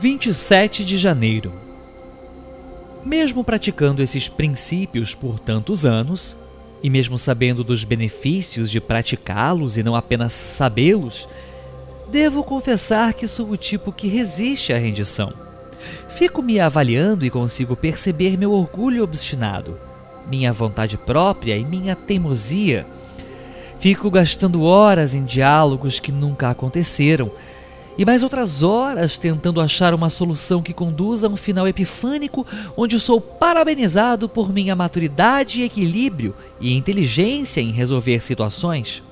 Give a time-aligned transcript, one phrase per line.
[0.00, 1.52] 27 de janeiro.
[3.04, 6.36] Mesmo praticando esses princípios por tantos anos,
[6.80, 11.28] e mesmo sabendo dos benefícios de praticá-los e não apenas sabê-los,
[12.08, 15.32] devo confessar que sou o tipo que resiste à rendição.
[16.10, 19.76] Fico me avaliando e consigo perceber meu orgulho obstinado,
[20.30, 22.86] minha vontade própria e minha teimosia.
[23.80, 27.32] Fico gastando horas em diálogos que nunca aconteceram
[27.98, 32.98] e mais outras horas tentando achar uma solução que conduza a um final epifânico onde
[33.00, 39.02] sou parabenizado por minha maturidade, equilíbrio e inteligência em resolver situações.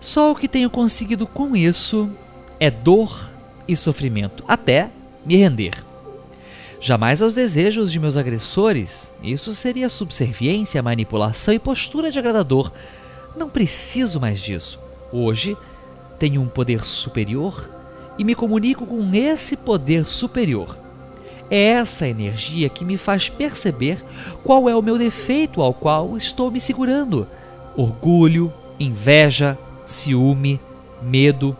[0.00, 2.08] Só o que tenho conseguido com isso
[2.58, 3.30] é dor
[3.68, 4.88] e sofrimento, até
[5.26, 5.72] me render.
[6.80, 12.72] Jamais aos desejos de meus agressores, isso seria subserviência, manipulação e postura de agradador.
[13.36, 14.78] Não preciso mais disso.
[15.12, 15.56] Hoje,
[16.18, 17.70] tenho um poder superior
[18.18, 20.76] e me comunico com esse poder superior.
[21.50, 24.04] É essa energia que me faz perceber
[24.44, 27.26] qual é o meu defeito ao qual estou me segurando:
[27.76, 30.60] orgulho, inveja, ciúme,
[31.00, 31.56] medo.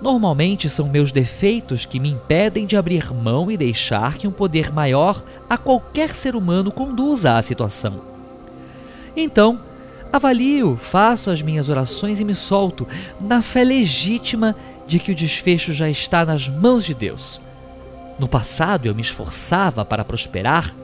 [0.00, 4.72] Normalmente são meus defeitos que me impedem de abrir mão e deixar que um poder
[4.72, 8.00] maior a qualquer ser humano conduza à situação.
[9.16, 9.58] Então,
[10.10, 12.88] Avalio, faço as minhas orações e me solto,
[13.20, 14.56] na fé legítima
[14.86, 17.40] de que o desfecho já está nas mãos de Deus.
[18.18, 20.74] No passado eu me esforçava para prosperar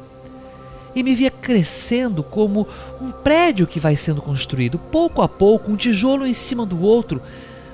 [0.94, 2.68] e me via crescendo como
[3.00, 7.20] um prédio que vai sendo construído, pouco a pouco, um tijolo em cima do outro,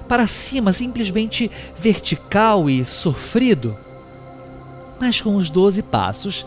[0.08, 3.76] para cima, simplesmente vertical e sofrido.
[5.00, 6.46] Mas com os doze passos,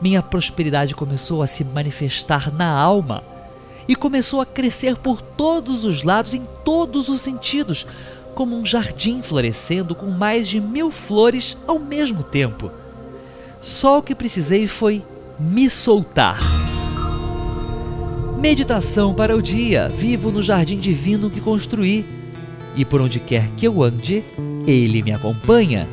[0.00, 3.22] minha prosperidade começou a se manifestar na alma
[3.90, 7.84] e começou a crescer por todos os lados, em todos os sentidos,
[8.36, 12.70] como um jardim florescendo com mais de mil flores ao mesmo tempo.
[13.60, 15.02] Só o que precisei foi
[15.40, 16.38] me soltar.
[18.38, 19.88] Meditação para o dia.
[19.88, 22.04] Vivo no jardim divino que construí.
[22.76, 24.22] E por onde quer que eu ande,
[24.68, 25.88] ele me acompanha.